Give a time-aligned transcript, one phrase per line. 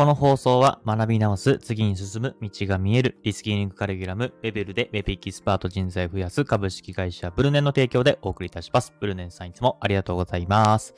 [0.00, 8.94] この放送は学び直す、次に進む、道が見える、リスキリングカリキュラム、レベルでウェブエキスパート人材を増やす株式会社ブルネンの提供でお送りいたします。
[8.98, 10.94] ブルネンさんいつもありがとうございます。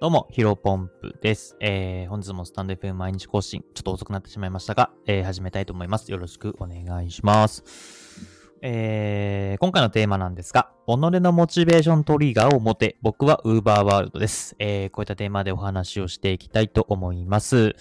[0.00, 1.56] どうも、ヒロポンプです。
[1.58, 6.12] えー、本日もスタンド FM 毎日更新、ちょっと遅くなってしまいましたが、えー、始めたいと思います。
[6.12, 8.31] よろしくお願いします。
[8.64, 14.54] えー、今回のテーマなんですが、己のモチベーショントリガーを持て、僕は Uber ワールドです。
[14.60, 17.74] えー、こういったテーマでお話をしていきたいと思います。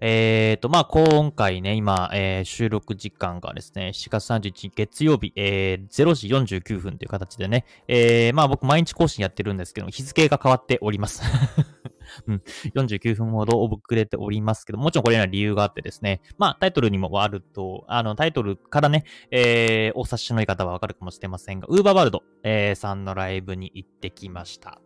[0.00, 11.22] え、ー、と、まあ、今回ね、今、えー、収録時間がですね、7月31日月曜日、えー、0時49分という形でね、えー、まあ僕毎日更新やってるんですけど、日付が変わっております。
[12.26, 12.42] うん、
[12.74, 24.80] 49分ほど遅れておりますけど、もちろんこれには理由があってですね、まあタイトルにもあると、あのタイトルからね、えー、お察しのい方はわかるかもしれませんが、ウーバーワールド、えー、さんのライブに行ってきました。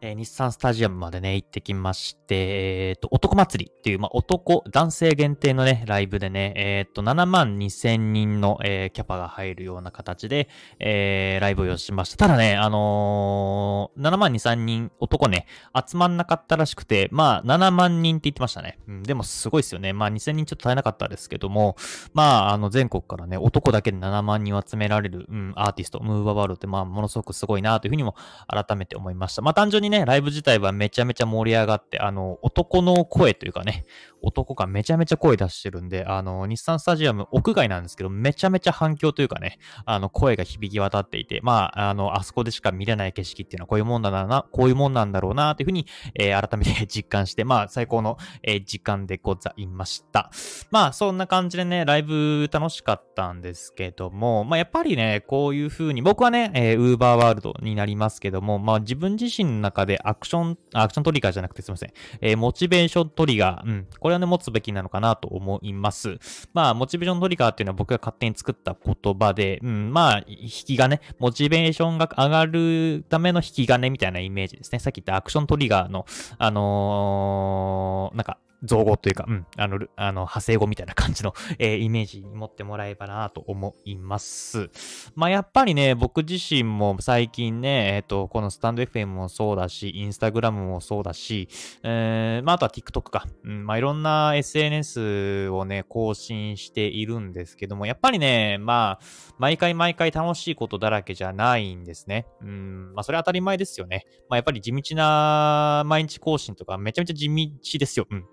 [0.00, 12.16] えー、日産スタジアムまでね、行ってきまして、えっ、ー、と、男祭りっていう、まあ、男、男性限定のね、ライブでね、えっ、ー、と、7万2千人の、え、キャパが入るような形で、え、ライブをしました。
[12.16, 18.78] ただね、あの、7万2千人、男ね、集まんなかったらしくて、まあ、7万人って言ってましたね。
[18.88, 19.92] うん、でもすごいですよね。
[19.92, 21.76] まあ、2千人ちょっと足りなかったですけども、
[22.12, 28.14] まあ、あの、全国からね、男だけで7万人を集められる、うん、アーティスト、ムーバーワールドって、まあ、ものすごくすごいなというふうにも
[28.46, 29.42] 改めて思いました。
[29.42, 33.84] まあ、単純ににね、ライブ自体はめちゃめちゃ盛り上がって、あの、男の声というかね、
[34.22, 50.30] 男がめちゃめちゃ声出してるんで、あの、日産スタジアム屋外なんですけど、めちゃめちゃ反響というかね、あの、声が響き渡っていて、まあ、あの、あそこでしか見れない景色っていうのはこういうもんだな、こういうもんなんだろうな、というふうに、えー、改めて実感して、まあ、最高の、えー、時間でございました。
[50.70, 61.92] まあ、そんな感じでね、ライブ楽しかったんですけども、まあ、やっぱりね、こういうふうに、僕はね、えー、ウーバーワールドになりますけども、まあ、自分自身の中でアクション、アクショントリガーじゃなくてすいません。
[62.20, 66.18] えー、モチベーショントリガー、うん、これはね、持つべきなのかなと思います。
[66.54, 74.78] まあ、モチベーショントリガーっていうのは僕が勝手に作った言葉で、うん、まあ、引き金、モチベーションが上がるための引き金みたいなイメージですね。
[74.78, 76.06] さっき言ったアクショントリガーの、
[76.38, 84.70] あのー、なんか、造語というか、うん、あの、あの、派生語みたいな感じの、 えー、イメージに持ってもらえばなと思います。
[85.14, 91.48] まあ、やっぱりね、僕自身も最近ね、えっ、ー、と、このスタンド FM もそうだし、インスタグラムもそうだし、
[91.82, 93.26] えー、まあ、あとは TikTok か。
[93.44, 99.04] うん、まあ、いろんな SNS をね、更新しているんですけども、やっぱりね、まあ、
[99.38, 102.26] 毎回毎回楽しいことだらけじゃないんですね。
[102.40, 104.06] うん、まあ、それは当たり前ですよね。
[104.28, 108.06] まあ、やっぱり地道な毎日更新とかめちゃめちゃ地道ですよ。
[108.10, 108.24] うん。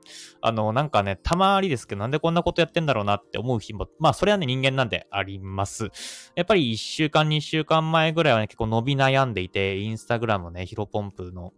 [0.42, 5.90] あの、なんかね、たまにですけど、なんでこんなことやってんだろうなって思う日も、まあ、それはね、人間なんであります。
[6.36, 11.54] やっぱり1週間、2週間前ぐらいはね、結構伸び悩んでいて、インスタグラムね、ヒロポンプの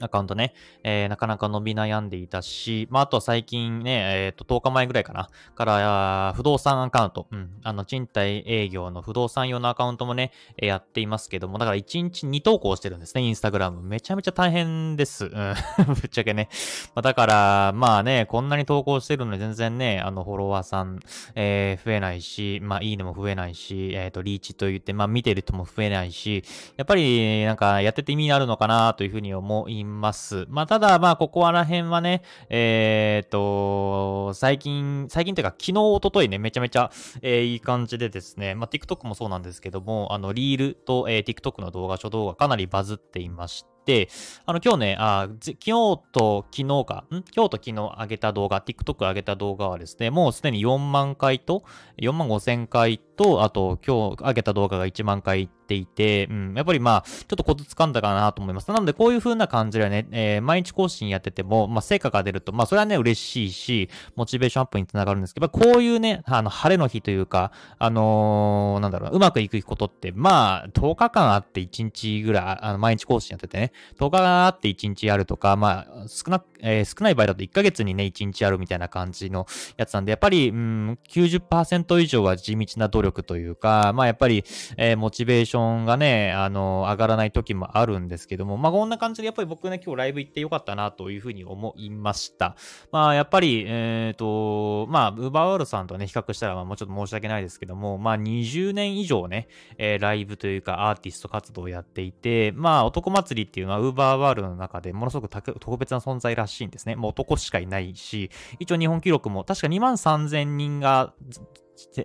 [0.00, 13.82] アカウントね、えー、なかなか伸び悩んでいたし、まあ、あとは最近ね、えっ、ー、と、10日前ぐらいかな、から、不動産アカウント、うん、あの、賃貸営業の不動産用のアカウントもね、えー、やっていますけども、だから1日2投稿してるんですね、インスタグラム。
[13.82, 15.26] めちゃめちゃ大変です。
[15.26, 15.54] うん、
[15.94, 16.48] ぶっちゃけね。
[16.94, 21.00] まあ、だから、まあね、こんなに投稿してるのに全然ね、あの、フォロワーさん、
[21.34, 26.42] えー、増えないし、まあ、いいねも増えないし、えっ、と、リーチと言って、まあ、見てる人も増えないし、
[26.76, 30.46] やっぱり、なんか、やってて意味あるのかなというふうに思います。
[30.48, 36.90] まあ、ただ、まあ、ここら辺はね、えー、っと、最近、最近というか、昨日、一昨日ね、めちゃめちゃ、
[37.22, 44.08] えー、いい感じでですね、まあ、TikTok もそうなんですけども、あの、リールと、えー、TikTok の動画、初動画かなりバズっていまして、
[44.46, 45.72] あの、今日ね、あ、昨日
[46.12, 47.22] と昨日か、ん？
[47.34, 51.64] 今日と昨日上げた動画、TikTok 上げた動画はですね、もうすでに4万回と、
[51.98, 58.70] 4万5千回と、あと、今日上げた動画が1万回いっていて、うん、やっぱりまあ、ちょっとコツ掴んだかなと思います。
[58.70, 79.46] なので、こういう風な感じでね、えー、毎日更新やってても、まあ、成果が出ると、まあ、それはね、嬉しいし、モチベーションアップにつながるんですけど、こういうね、あの、晴れの日というか、あのー、なんだろう、うまくいくことって、まあ、10日間あって1日ぐらい、あの、毎日更新やっててね、10日あって1日やるとか、まあ、少な、えー、少ない場合だと1ヶ月にね、1日やるみたいな感じの
[79.76, 84.44] やつなんで、やっぱり、うん、90%以上は地道な努力力というか、まあ、やっぱり、
[84.76, 92.56] えー、モチベーションがね、あの、上がらない時もあるんですけども、まあ、こんな感じでやっぱり僕ね、今日ライブ行ってよかったなというふうに思いました。
[92.90, 99.48] まあ、やっぱり、えっ、ー、と、まあ、ウーバーワールドさんとね、比較したら、まあ、もうちょっと申し訳ないですけども、まあ、20年以上ね、
[99.78, 106.96] えー、ライブというかアーティスト活動をやっていて、まあ、男祭りっていうのはウーバーワールドの中でものすごく特別な存在らしいんですね。
[106.96, 111.12] もう男しかいないし、一応日本記録も確か2万3000人が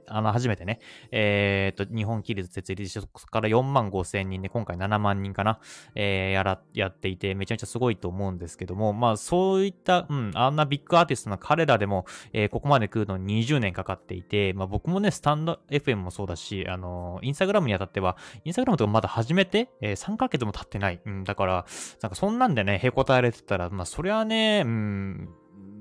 [0.08, 0.80] あの、初めてね、
[1.12, 5.60] えっ、と、日本キリ設立して、そこから4万5千人で、今回7万人かな、
[5.96, 21.02] えー、やら、やっていて、めちゃめちゃすごいと思うんですけども、まあ、そういった、うん、あんなビッグアーティストの彼らでも、えー、ここまで来るのに20年かかっていて、まあ、僕もね、スタンド FM もそうだし、あの、インスタグラムにあたっては、インスタグラムとかまだ始めて、えー、3ヶ月も経ってない。
[21.06, 21.66] うん、だから、
[22.02, 25.30] なんかそんなんでね、へこたれてたら、まあ、そりゃね、うん、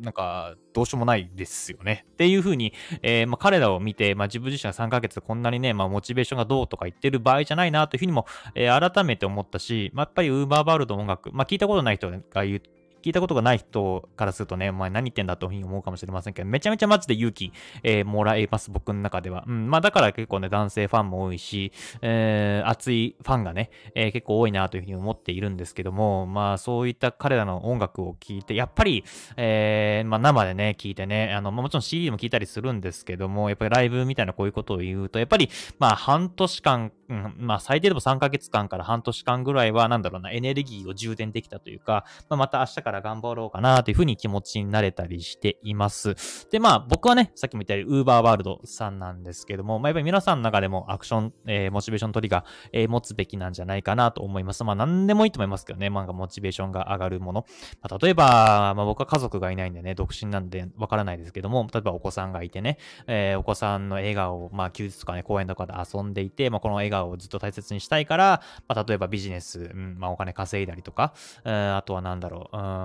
[0.00, 2.04] なんか、どうしようもないですよね。
[2.12, 2.72] っていうふうに、
[3.02, 12.62] えー、まあ、彼らを見て、まあ、自分自身が3ヶ月こんなにね、まあ、モチベーションがどうとか言ってる場合じゃないなというふうにも、えー、改めて思ったし、まあ、やっぱりウーバーワールド音楽、まあ、聞いたことない人が言う
[13.08, 19.44] 聞いたことがない人からするとね、お前何言ってんだというふうに思うかもしれませんけど、めちゃめちゃマジで勇気、えー、もらえます、僕の中では。
[19.46, 21.72] うん、まあだから結構ね、男性ファンも多いし、
[22.02, 29.04] えー、熱いファンがね、えー、結構多いなというふうに思っているんですけども、まあそういった彼らの音楽を聴いて、やっぱり、
[29.38, 46.14] えー、まあ生でね、聴いてね、あの、まあ、もちろん CD も聴いたりするんですけども、やっぱりライブみたいなこういうことを言うと、やっぱり、まあ半年間、うん、まあ最低でも3ヶ月間から半年間ぐらいは、なんだろうな、エネルギーを充電できたというか、まあ、また明日から頑張ろうかなというふうに気持ちになれたりしています。
[46.50, 54.64] で、まあ僕はね、さっきも言ったように Uber ワールドさんなんですけども、まあやっぱり皆さんの中でもアクション、えー、モチベーション取りが、えー、持つべきなんじゃないかなと思います。
[54.64, 57.46] まあ何でもいいと思いますけどね、まあモチベーションが上がるもの。
[57.82, 71.14] まあ、例えば、まあ僕は家族がいないんでね、独身なんでわからないですけども、例えばお子さんがいてね、えー、お子さんの笑顔を、まあ休日とかね、公園とかで遊んでいて、まあこの笑顔をずっと大切にしたいから、まあ例えばビジネス、うん、まあお金稼いだりとか、
[71.44, 72.77] えー、あとはなんだろう、うん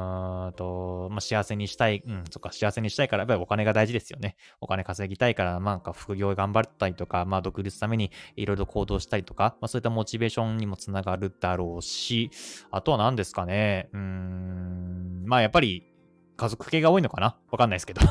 [0.56, 4.36] と、まあ幸せにしたい、うん、そっか、幸せにしたいから、やっぱりお金が大事ですよね。
[4.62, 12.32] お金稼ぎたいから、なんか副業頑張ったりとか、まあ独立ためにいろいろ行動したりとか、まあそういったモチベーションにもつながるだろうし、
[12.72, 15.90] あとは何ですかね、うん、まあやっぱり、
[16.36, 17.38] 家族系が多いのかな？
[17.52, 18.02] わかんないですけど。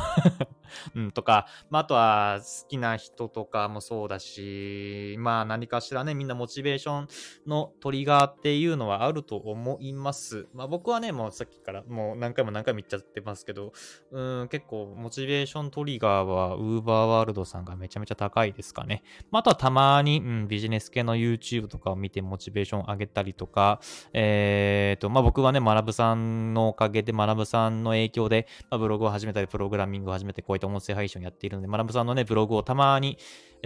[0.95, 7.09] うん、とか、まあ、あとは好きな人とかもそうだし、まあ何かしらね、みんなモチベーション
[7.47, 10.47] のトリガーっていうのはあると思います。
[10.55, 13.73] まあ僕はね、もうさっきからもう何回も何回も言っちゃってますけど、
[14.11, 19.03] うん、結構モチベーショントリガーは Uber ワールドさんがめちゃめちゃ高いですかね。
[19.31, 23.81] まあ、あとはたまに、うん、ビジネス系の YouTube とかを見てモチベーション上げたりとか、
[24.13, 33.19] えーと、まあ僕はね、学さんのおかげで学ぶさんの影響で、まあ、ブログを始めたり、プログラミングを始めて、こういった音声配信をやっているので、学さんのね、ブログをたまに、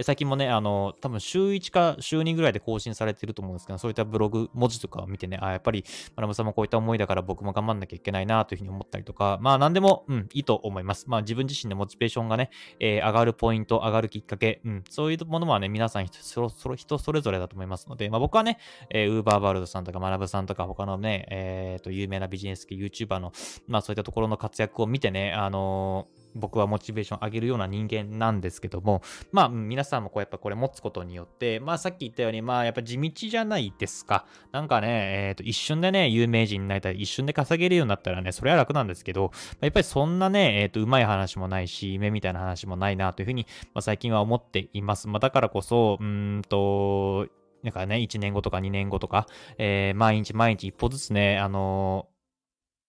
[0.03, 5.83] 最近もね、あの、多分週1か週2ぐらいで更新されてると思うんですけど、そういったブログ、文字とかを見てね、あ、やっぱり、
[6.15, 11.05] 学さんもこういった思いだから僕も頑張んなきゃいけないなというふうに思ったりとか、まあ何でも、うん、いいと思います。
[11.07, 18.59] まあ自分自身のモチベーションがね、えー、上がるポイント、上がるきっかけ、うん、そういうものはね、皆さん人そ人それぞれだと思いますので、まあ僕はね、
[18.91, 23.31] えー、ウーバーワールドさんとか学さんとか他のね、えっ、ー、と、有名なビジネス系 YouTuber の、
[23.67, 29.01] まあそういったところの活躍を見てね、あのー僕はモチベーション上げるような人間なんですけども、
[29.31, 34.25] まあ、皆さんもこうやっぱこれ持つことによって、まあさっき言ったように、まあやっぱ地道じゃないですか。
[34.51, 39.31] なんかね、えっ、ー、と、一瞬でね、有名人になりたい、一瞬で稼げるようになったらね、それは楽なんですけど、
[39.61, 45.07] やっぱりそんなね、えっ、ー、と、うまい話もないし、夢みたいな話もないなというふうに、まあ、最近は思っています。
[45.07, 47.27] まあだからこそ、うーんと、
[47.63, 49.27] なんかね、1年後とか2年後とか、
[49.57, 52.07] えー、毎日毎日一歩ずつね、あの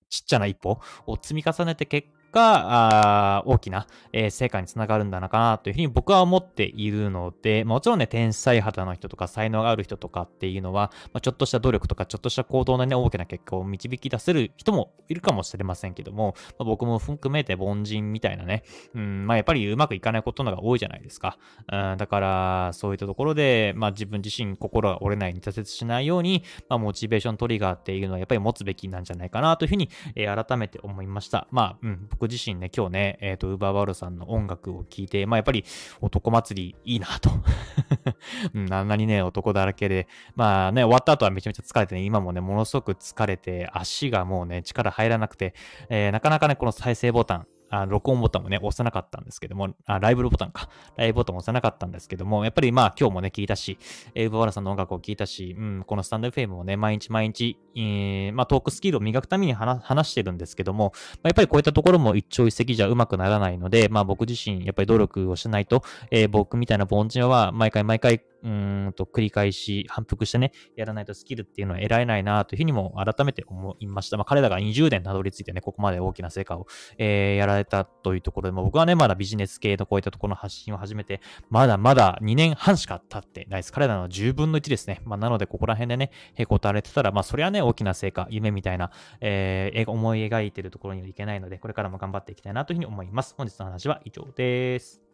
[0.09, 18.63] ちっちゃな一歩を積み重ねて結が、あ大きな、えー、成果につながるんだなかなというふうに僕は思っているので、もちろんね、天才肌の人とか才能がある人とかっていうのは、まあ、ちょっとした努力とかちょっとした行動のね、大きな結果を導き出せる人もいるかもしれませんけども、まあ、僕も含めて凡人みたいなね、
[18.95, 21.39] うん、まあやっぱりうまくいかないことのが多いじゃないですか。
[21.71, 31.47] うん、だから、そういったところで、まあ自分自身心が折れないに挫折しないように、まあモチベーショントリガーっていうのはやっぱり持つべきなんじゃないかなというふうに、えー、改めて思いました。
[31.51, 35.65] まあ、うん、僕自身ね、今日ね、えっ、ー、と、ウーバーワールドさんの音楽を聴いて、まあやっぱり
[36.01, 37.31] 男祭りいいなと。
[38.55, 45.55] うん、あんなにね、男だらけで、まあね、終わった後はめちゃめちゃ疲れてね、今もね、ものすごく疲れて、足がもうね、力入らなくて、
[45.89, 50.69] えー、なかなかね、この再生ボタン、あ録音ボタンもね、押せなかったんですけども、あライブボタンか。
[50.97, 53.79] ライブボタン押せなかったんですけども、やっぱりまあ今日もね、聞いたし、
[54.15, 74.17] エウバワラさんの音楽を聞いたし、うん、このスタンド FM をね、毎日毎日、えー、まあトークスキルを磨くために話してるんですけども、まあ、やっぱりこういったところも一朝一夕じゃうまくならないので、まあ僕自身、やっぱり努力をしないと、えー、僕みたいな凡人は毎回毎回うんと繰り返し反復してね、やらないとスキルっていうのは得られないなというふうにも改めて思いました。
[74.17, 76.67] まあ彼らが20年たどり着いてね、ここまで大きな成果を、
[76.99, 83.73] えー、やられたというところでも、僕はね、まだビジネス系のこういったところの発信を始めて、まだまだ2年半しか経ってないです。
[83.73, 85.01] 彼らの10分の1ですね。
[85.05, 88.91] まあなのでここら辺でね、へこたれてたら、まあそれはね、大きな成果、夢みたいな、
[89.21, 93.35] えー、思い描いてるところにはいけないので、これからも頑張っていきたいなというふうに思います。
[93.37, 94.79] 本日の話は以上で。
[94.79, 95.09] す。